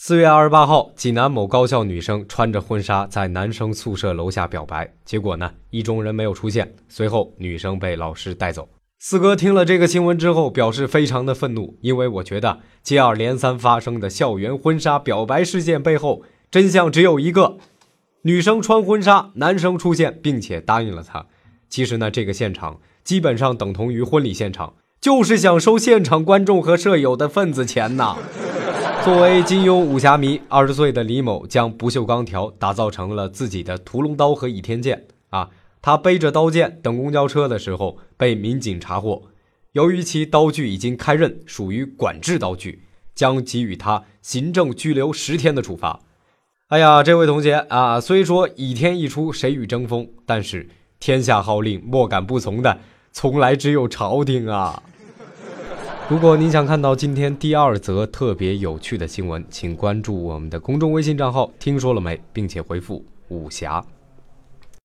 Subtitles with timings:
[0.00, 6.72] 四月二十八号，济南某高校女生穿着婚纱在男生宿舍楼下表白，结果呢，意中人没有出现。
[6.88, 8.68] 随后，女生被老师带走。
[9.00, 17.58] 四哥听了这个新闻之后，表示非常的愤怒，因为我觉得接二连三发生的校园婚纱表白事件背后，真相只有一个：
[18.22, 21.26] 女生穿婚纱，男生出现，并且答应了她。
[21.68, 28.16] 其实呢，这个现场基本上等同于婚礼现场，就是想收现场观众和舍友的份子钱呐。
[29.08, 35.48] 作为金庸武侠迷，二十岁的李某将不锈钢条打造成了自己的屠龙刀和倚天剑啊！
[35.80, 39.22] 他背着刀剑等公交车的时候被民警查获，
[39.72, 42.82] 由于其刀具已经开刃，属于管制刀具，
[43.14, 46.00] 将给予他行政拘留十天的处罚。
[46.68, 50.68] 哎呀，这位同学啊，虽说倚天一出谁与争锋，但是
[51.00, 52.78] 天下号令莫敢不从的，
[53.10, 54.82] 从来只有朝廷啊！
[56.10, 63.84] 如果您想看到今天第二则特别有趣的新闻，请关注我们的公众微信账号“听说了没”，并且回复“武侠”。